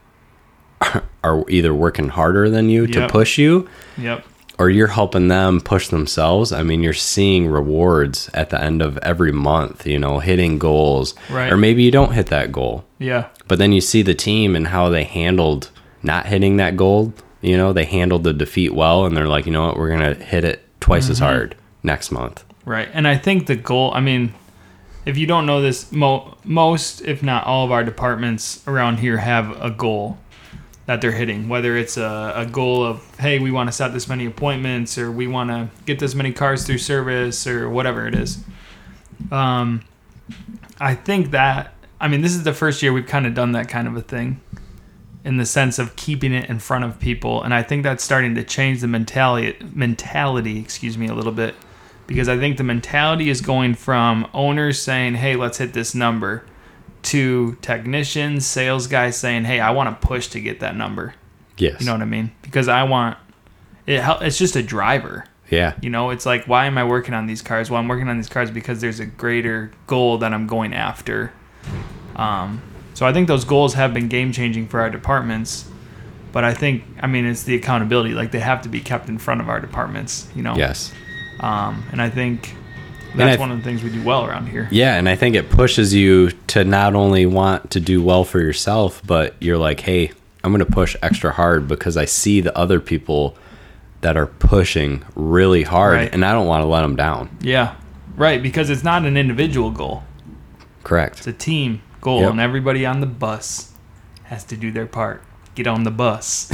[1.23, 4.25] are either working harder than you to push you, Yep.
[4.59, 6.53] Or you're helping them push themselves.
[6.53, 9.87] I mean, you're seeing rewards at the end of every month.
[9.87, 11.53] You know, hitting goals, Right.
[11.53, 13.27] or maybe you don't hit that goal, Yeah.
[13.49, 15.71] but then you see the team and how they handled
[16.03, 17.13] not hitting that goal.
[17.41, 20.15] You know, they handled the defeat well, and they're like, you know what, we're gonna
[20.15, 21.27] hit it twice as mm-hmm.
[21.27, 22.45] hard next month.
[22.65, 22.89] Right.
[22.93, 24.35] And I think the goal, I mean,
[25.05, 29.17] if you don't know this, mo- most, if not all of our departments around here
[29.17, 30.19] have a goal
[30.93, 31.49] that they're hitting.
[31.49, 35.11] Whether it's a, a goal of, hey, we want to set this many appointments or
[35.11, 38.45] we want to get this many cars through service or whatever it is.
[39.31, 39.83] Um,
[40.79, 43.71] I think that, I mean, this is the first year we've kind of done that
[43.71, 44.43] kind of a thing
[45.25, 47.43] in the sense of keeping it in front of people.
[47.43, 51.55] And I think that's starting to change the mentality, mentality, excuse me, a little bit
[52.07, 56.45] because I think the mentality is going from owners saying, "Hey, let's hit this number,"
[57.03, 61.15] to technicians, sales guys saying, "Hey, I want to push to get that number."
[61.59, 61.81] Yes.
[61.81, 62.33] You know what I mean?
[62.43, 63.19] Because I want
[63.87, 64.03] it.
[64.23, 65.25] It's just a driver.
[65.51, 65.75] yeah.
[65.83, 67.71] You know, it's like, why am I working on these cars?
[67.71, 71.33] Well, I'm working on these cars because there's a greater goal that I'm going after.
[72.17, 72.63] Um,
[72.95, 75.69] so I think those goals have been game changing for our departments.
[76.33, 78.15] But I think, I mean, it's the accountability.
[78.15, 80.29] Like they have to be kept in front of our departments.
[80.35, 80.55] You know.
[80.57, 80.93] Yes.
[81.41, 82.55] Um, and I think
[83.17, 84.69] that's one of the things we do well around here.
[84.71, 88.41] Yeah, and I think it pushes you to not only want to do well for
[88.41, 90.13] yourself, but you're like, hey,
[90.45, 93.37] I'm going to push extra hard because I see the other people
[94.01, 96.13] that are pushing really hard, Right.
[96.13, 97.37] and I don't want to let them down.
[97.41, 97.77] Yeah.
[98.17, 98.43] Right.
[98.43, 100.03] Because it's not an individual goal,
[100.83, 101.19] Correct.
[101.19, 102.21] it's a team goal.
[102.23, 102.31] Yep.
[102.33, 103.73] And everybody on the bus
[104.25, 105.23] has to do their part.
[105.55, 106.51] Get on the bus.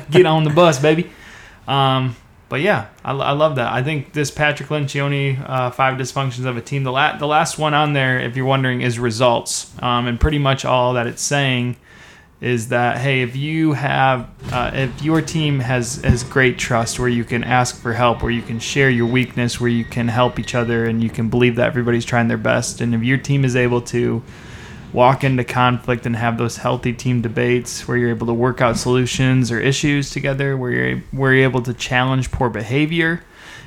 [0.10, 1.10] Get on the bus, baby.
[1.66, 2.14] Um,
[2.54, 3.72] but yeah, I, I love that.
[3.72, 6.84] I think this Patrick Lencioni, uh, five dysfunctions of a team.
[6.84, 9.72] The la- the last one on there, if you're wondering, is results.
[9.82, 11.74] Um, and pretty much all that it's saying
[12.40, 17.08] is that hey, if you have, uh, if your team has has great trust, where
[17.08, 20.38] you can ask for help, where you can share your weakness, where you can help
[20.38, 23.44] each other, and you can believe that everybody's trying their best, and if your team
[23.44, 24.22] is able to
[24.94, 28.76] walk into conflict and have those healthy team debates where you're able to work out
[28.76, 33.22] solutions or issues together, where you're, where you're able to challenge poor behavior.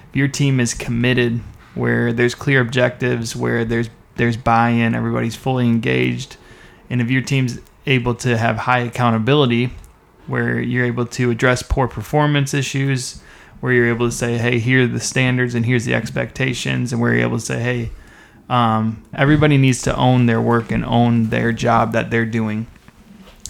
[0.10, 1.42] If your team is committed,
[1.76, 6.38] where there's clear objectives, where there's there's buy-in, everybody's fully engaged,
[6.90, 9.72] and if your team's able to have high accountability,
[10.26, 13.22] where you're able to address poor performance issues,
[13.60, 17.00] where you're able to say, hey, here are the standards and here's the expectations, and
[17.00, 17.92] where you're able to say, hey,
[18.50, 22.68] um, everybody needs to own their work and own their job that they're doing.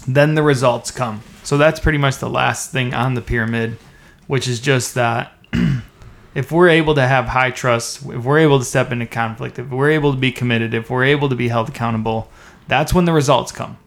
[0.06, 1.22] Then the results come.
[1.42, 3.78] So that's pretty much the last thing on the pyramid,
[4.26, 5.32] which is just that
[6.34, 9.68] if we're able to have high trust, if we're able to step into conflict, if
[9.68, 12.30] we're able to be committed, if we're able to be held accountable,
[12.66, 13.78] that's when the results come.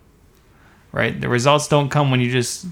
[0.91, 1.19] Right?
[1.19, 2.65] The results don't come when you just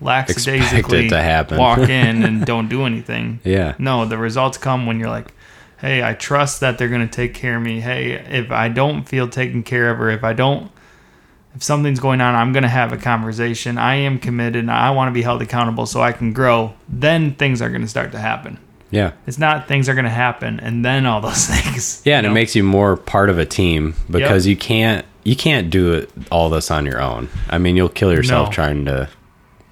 [0.00, 1.58] lackadaisically to happen.
[1.58, 3.40] walk in and don't do anything.
[3.44, 3.74] Yeah.
[3.78, 5.32] No, the results come when you're like,
[5.80, 7.80] hey, I trust that they're going to take care of me.
[7.80, 10.70] Hey, if I don't feel taken care of, or if I don't,
[11.54, 13.78] if something's going on, I'm going to have a conversation.
[13.78, 14.56] I am committed.
[14.64, 16.74] And I want to be held accountable so I can grow.
[16.88, 18.58] Then things are going to start to happen.
[18.90, 19.12] Yeah.
[19.26, 22.02] It's not things are going to happen and then all those things.
[22.04, 25.34] Yeah, and you it makes you more part of a team because you can't you
[25.36, 27.28] can't do it all this on your own.
[27.48, 28.52] I mean, you'll kill yourself No.
[28.52, 29.08] trying to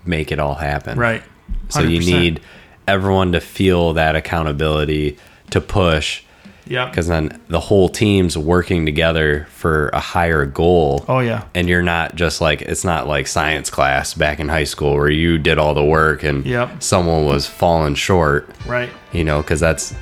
[0.05, 0.99] make it all happen.
[0.99, 1.23] right.
[1.69, 2.41] So you need
[2.89, 5.19] everyone to feel that accountability
[5.53, 6.23] to push
[6.67, 6.91] Yep.
[6.91, 11.05] because then the whole team's working together for a higher goal.
[11.09, 11.45] Oh yeah.
[11.55, 15.11] And you're not just like it's not like science class back in high school where
[15.11, 16.83] you did all the work and Yep.
[16.83, 18.91] someone was falling short, Right.
[19.13, 19.93] you know, because that's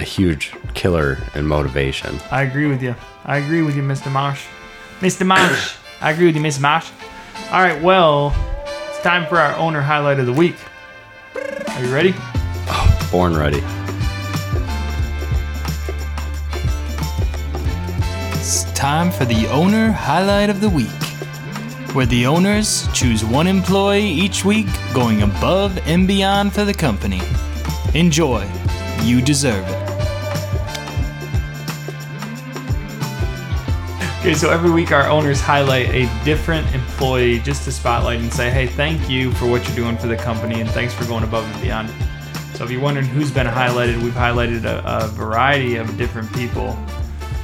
[0.00, 2.18] a huge killer in motivation.
[2.32, 2.96] I agree with you.
[3.24, 4.10] I agree with you, Mr.
[4.10, 4.42] Marsh.
[5.00, 5.24] Mr.
[5.24, 5.74] Marsh.
[6.00, 6.90] I agree with you, Miss Marsh.
[7.52, 8.34] All right, well,
[8.88, 10.56] it's time for our owner highlight of the week.
[11.36, 12.12] Are you ready?
[12.68, 13.62] Oh, born ready.
[18.44, 20.88] It's time for the owner highlight of the week,
[21.94, 27.20] where the owners choose one employee each week going above and beyond for the company.
[27.94, 28.44] Enjoy.
[29.02, 29.90] You deserve it.
[34.18, 38.50] Okay, so every week our owners highlight a different employee just to spotlight and say,
[38.50, 41.44] hey, thank you for what you're doing for the company and thanks for going above
[41.44, 41.90] and beyond.
[42.54, 46.76] So if you're wondering who's been highlighted, we've highlighted a, a variety of different people.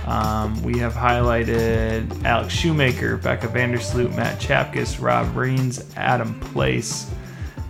[0.09, 7.11] Um, we have highlighted Alex Shoemaker, Becca Vandersloot, Matt Chapkus, Rob Reens, Adam Place,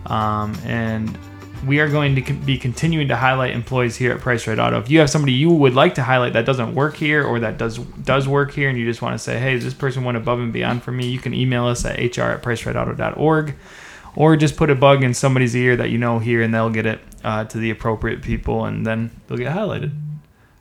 [0.05, 1.17] um, and
[1.67, 4.79] we are going to be continuing to highlight employees here at Price Right Auto.
[4.79, 7.57] If you have somebody you would like to highlight that doesn't work here or that
[7.57, 10.39] does does work here, and you just want to say, "Hey, this person went above
[10.39, 13.55] and beyond for me," you can email us at hr at pricerightauto.org,
[14.15, 16.85] or just put a bug in somebody's ear that you know here, and they'll get
[16.85, 19.91] it uh, to the appropriate people, and then they'll get highlighted.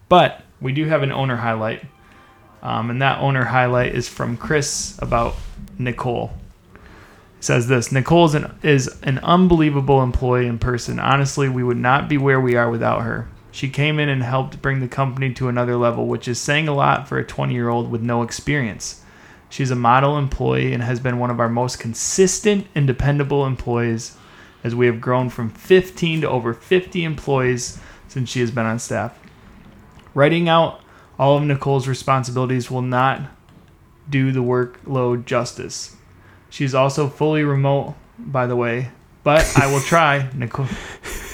[0.09, 1.85] But we do have an owner highlight,
[2.63, 5.37] um, and that owner highlight is from Chris about
[5.79, 6.33] Nicole
[7.37, 10.99] He says this Nicole is an, is an unbelievable employee in person.
[10.99, 13.29] Honestly, we would not be where we are without her.
[13.51, 16.75] She came in and helped bring the company to another level, which is saying a
[16.75, 19.03] lot for a 20 year old with no experience.
[19.51, 24.17] She's a model employee and has been one of our most consistent and dependable employees
[24.63, 28.79] as we have grown from 15 to over 50 employees since she has been on
[28.79, 29.19] staff.
[30.15, 30.81] Writing out
[31.19, 33.23] all of Nicole's responsibilities will not
[34.09, 35.97] do the workload justice.
[36.51, 38.91] She's also fully remote, by the way,
[39.23, 40.31] but I will try.
[40.35, 40.67] Nicole,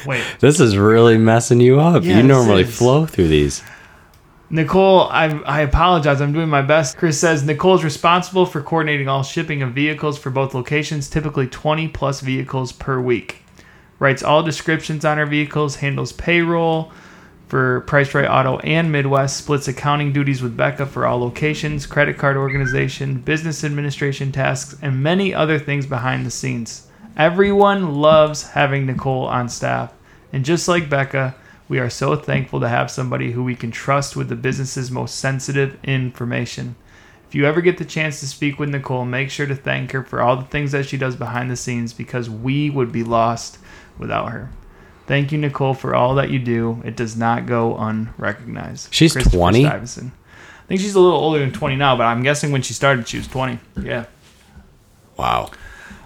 [0.06, 0.24] wait.
[0.40, 2.02] This is really messing you up.
[2.02, 3.62] Yeah, you normally flow through these.
[4.50, 6.20] Nicole, I, I apologize.
[6.20, 6.96] I'm doing my best.
[6.96, 11.46] Chris says Nicole is responsible for coordinating all shipping of vehicles for both locations, typically
[11.46, 13.38] 20 plus vehicles per week.
[13.98, 16.92] Writes all descriptions on her vehicles, handles payroll
[17.48, 22.18] for Price Right Auto and Midwest, splits accounting duties with Becca for all locations, credit
[22.18, 26.88] card organization, business administration tasks, and many other things behind the scenes.
[27.16, 29.92] Everyone loves having Nicole on staff.
[30.32, 31.36] And just like Becca,
[31.68, 35.16] we are so thankful to have somebody who we can trust with the business's most
[35.16, 36.76] sensitive information.
[37.28, 40.02] If you ever get the chance to speak with Nicole, make sure to thank her
[40.02, 43.58] for all the things that she does behind the scenes because we would be lost
[43.98, 44.50] without her.
[45.06, 46.82] Thank you, Nicole, for all that you do.
[46.84, 48.92] It does not go unrecognized.
[48.92, 49.66] She's Christopher 20?
[49.66, 49.78] I
[50.66, 53.18] think she's a little older than 20 now, but I'm guessing when she started, she
[53.18, 53.58] was 20.
[53.82, 54.06] Yeah.
[55.18, 55.50] Wow.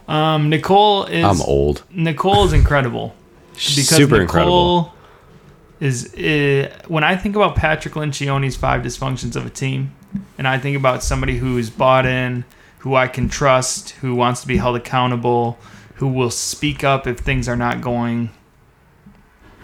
[0.09, 1.85] Um, Nicole is I'm old.
[1.91, 3.15] Nicole is incredible
[3.53, 4.95] because Super Nicole incredible.
[5.81, 9.95] is uh, when I think about Patrick Lencioni's five dysfunctions of a team,
[10.39, 12.45] and I think about somebody who's bought in,
[12.79, 15.59] who I can trust, who wants to be held accountable,
[15.97, 18.31] who will speak up if things are not going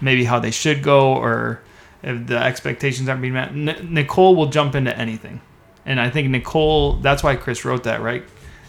[0.05, 1.61] maybe how they should go or
[2.03, 3.49] if the expectations aren't being met.
[3.51, 5.41] N- Nicole will jump into anything.
[5.87, 8.23] And I think Nicole, that's why Chris wrote that, right?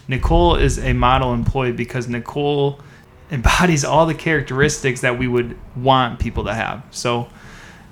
[0.08, 2.80] Nicole is a model employee because Nicole
[3.30, 6.84] embodies all the characteristics that we would want people to have.
[6.90, 7.28] So,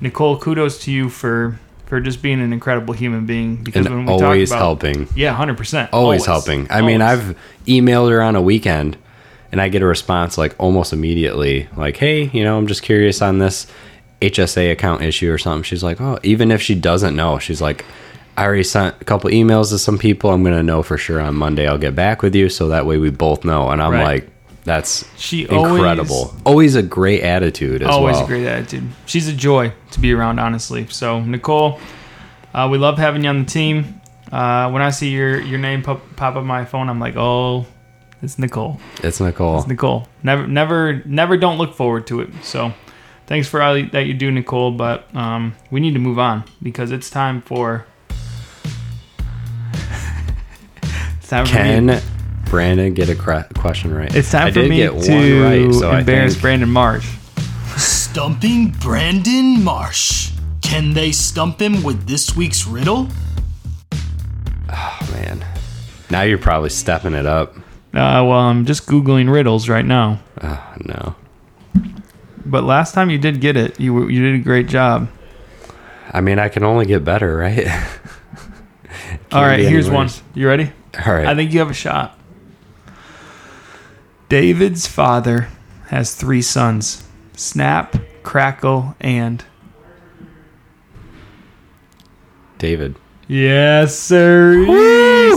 [0.00, 3.62] Nicole, kudos to you for for just being an incredible human being.
[3.62, 5.08] Because when And we always talk about, helping.
[5.14, 6.66] yeah, hundred percent, Always, helping.
[6.70, 8.96] I mean, I've emailed her on a weekend
[9.54, 13.22] and I get a response like almost immediately, like, hey, you know, I'm just curious
[13.22, 13.68] on this
[14.20, 15.62] HSA account issue or something.
[15.62, 17.84] She's like, oh, even if she doesn't know, she's like,
[18.36, 20.30] I already sent a couple emails to some people.
[20.30, 21.68] I'm going to know for sure on Monday.
[21.68, 22.48] I'll get back with you.
[22.48, 23.70] So that way we both know.
[23.70, 24.02] And I'm Right.
[24.02, 24.28] like,
[24.64, 26.16] that's She incredible.
[26.16, 28.24] always- Always, a great attitude as always well.
[28.24, 28.88] a great attitude.
[29.06, 30.88] She's a joy to be around, honestly.
[30.90, 31.78] So Nicole,
[32.52, 34.00] uh, we love having you on the team.
[34.32, 37.14] Uh, when I see your your name pop, pop up on my phone, I'm like,
[37.16, 37.66] oh,
[38.24, 38.80] it's Nicole.
[39.02, 39.58] It's Nicole.
[39.58, 40.08] It's Nicole.
[40.22, 41.36] Never, never, never.
[41.36, 42.30] Don't look forward to it.
[42.42, 42.72] So,
[43.26, 44.70] thanks for all that you do, Nicole.
[44.72, 47.86] But um, we need to move on because it's time for.
[51.18, 51.98] it's time for Can me.
[52.46, 54.14] Brandon get a cra- question right?
[54.14, 57.06] It's time I for me get to right, so embarrass think- Brandon Marsh.
[57.76, 60.30] Stumping Brandon Marsh.
[60.62, 63.08] Can they stump him with this week's riddle?
[64.70, 65.44] Oh man,
[66.10, 67.54] now you're probably stepping it up.
[67.94, 70.18] Uh, well, I'm just googling riddles right now.
[70.42, 71.14] Oh no.
[72.44, 73.78] But last time you did get it.
[73.78, 75.08] You you did a great job.
[76.12, 77.68] I mean, I can only get better, right?
[79.32, 80.08] All right, here's one.
[80.34, 80.72] You ready?
[81.06, 81.26] All right.
[81.26, 82.18] I think you have a shot.
[84.28, 85.48] David's father
[85.88, 87.04] has three sons
[87.36, 89.44] Snap, Crackle, and.
[92.58, 92.96] David.
[93.28, 94.64] Yes, sir.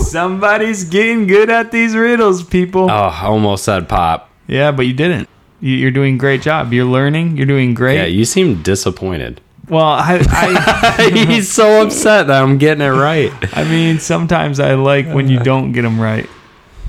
[0.03, 2.89] Somebody's getting good at these riddles, people.
[2.89, 4.29] Oh, I almost said pop.
[4.47, 5.27] Yeah, but you didn't.
[5.59, 6.71] You- You're doing a great job.
[6.73, 7.37] You're learning.
[7.37, 7.95] You're doing great.
[7.97, 9.41] Yeah, you seem disappointed.
[9.69, 13.31] well, I, I, He's so upset that I'm getting it right.
[13.57, 16.29] I mean, sometimes I like when you don't get them right.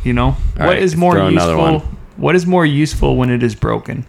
[0.04, 1.78] You know, what right, is more throw another useful?
[1.88, 1.98] one.
[2.16, 4.06] What is more useful when it is broken?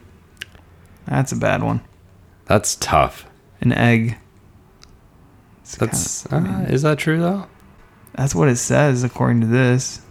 [1.07, 1.81] That's a bad one.
[2.45, 3.25] That's tough.
[3.61, 4.17] An egg.
[5.61, 7.47] It's That's kinda- uh, is that true though?
[8.13, 10.01] That's what it says according to this.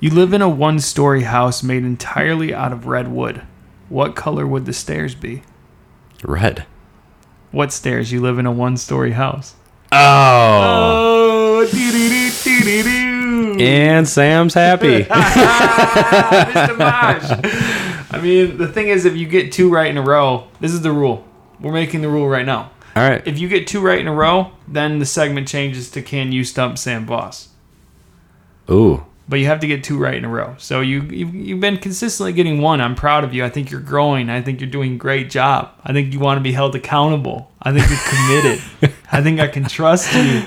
[0.00, 3.42] You live in a one-story house made entirely out of red wood.
[3.88, 5.42] What color would the stairs be?
[6.22, 6.64] Red.
[7.50, 8.12] What stairs?
[8.12, 9.54] You live in a one-story house.
[9.92, 11.66] Oh.
[11.66, 11.66] Oh.
[13.60, 15.02] And Sam's happy.
[15.04, 16.78] Mr.
[16.78, 17.24] Marsh.
[18.10, 20.80] I mean, the thing is, if you get two right in a row, this is
[20.80, 21.26] the rule.
[21.60, 22.70] We're making the rule right now.
[22.96, 23.22] All right.
[23.26, 26.44] If you get two right in a row, then the segment changes to "Can you
[26.44, 27.48] stump Sam Boss?"
[28.70, 29.04] Ooh.
[29.28, 30.56] But you have to get two right in a row.
[30.58, 32.80] So you you've, you've been consistently getting one.
[32.80, 33.44] I'm proud of you.
[33.44, 34.28] I think you're growing.
[34.28, 35.70] I think you're doing a great job.
[35.84, 37.52] I think you want to be held accountable.
[37.62, 38.96] I think you're committed.
[39.12, 40.42] I think I can trust you.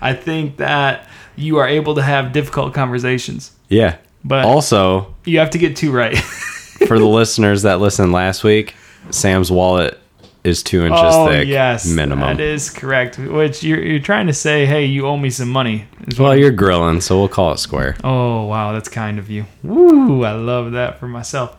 [0.00, 1.06] I think that
[1.36, 3.52] you are able to have difficult conversations.
[3.68, 3.98] Yeah.
[4.24, 6.18] But Also, you have to get two right.
[6.18, 8.74] for the listeners that listened last week,
[9.10, 9.96] Sam's wallet
[10.44, 11.48] is two inches oh thick.
[11.48, 12.36] yes, Minimum.
[12.36, 13.18] That is correct.
[13.18, 15.86] Which you're you're trying to say, hey, you owe me some money.
[16.18, 17.96] well, you're grilling, so we'll call it square.
[18.04, 19.46] Oh wow, that's kind of you.
[19.62, 21.56] Woo, I love that for myself.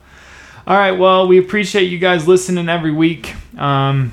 [0.66, 3.34] All right, well, we appreciate you guys listening every week.
[3.58, 4.12] Um,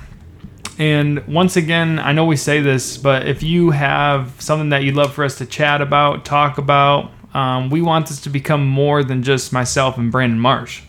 [0.79, 4.95] and once again, I know we say this, but if you have something that you'd
[4.95, 9.03] love for us to chat about, talk about, um, we want this to become more
[9.03, 10.81] than just myself and Brandon Marsh.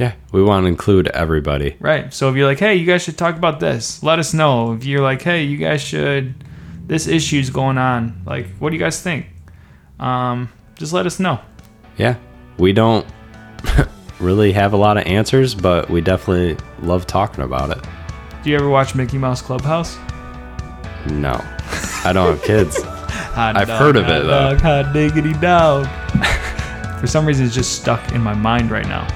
[0.00, 0.14] Yeah.
[0.32, 1.76] We want to include everybody.
[1.78, 2.12] Right.
[2.14, 4.72] So if you're like, hey, you guys should talk about this, let us know.
[4.72, 6.42] If you're like, hey, you guys should,
[6.86, 8.22] this issue's going on.
[8.24, 9.26] Like, what do you guys think?
[9.98, 11.38] Um, just let us know.
[11.98, 12.16] Yeah.
[12.56, 13.06] We don't
[14.20, 17.84] really have a lot of answers, but we definitely love talking about it.
[18.42, 19.98] Do you ever watch Mickey Mouse Clubhouse?
[21.10, 21.38] No.
[22.06, 22.82] I don't have kids.
[22.84, 24.56] Hot I've heard of hot it, though.
[24.56, 25.86] Hot diggity dog.
[27.00, 29.06] For some reason, it's just stuck in my mind right now.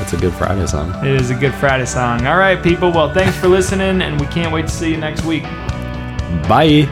[0.00, 0.94] It's a good Friday song.
[1.04, 2.26] It is a good Friday song.
[2.26, 2.90] All right, people.
[2.90, 5.42] Well, thanks for listening, and we can't wait to see you next week.
[6.48, 6.88] Bye.